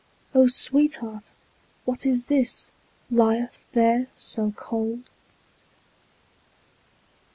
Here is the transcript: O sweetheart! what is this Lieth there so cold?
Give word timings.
O 0.33 0.47
sweetheart! 0.47 1.31
what 1.85 2.07
is 2.07 2.25
this 2.25 2.71
Lieth 3.11 3.59
there 3.73 4.07
so 4.17 4.51
cold? 4.55 5.03